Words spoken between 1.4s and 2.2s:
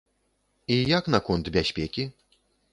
бяспекі?